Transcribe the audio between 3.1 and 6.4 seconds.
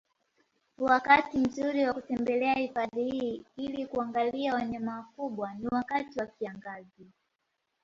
hii ili kuangaliwa wanyama wakubwa ni wakati wa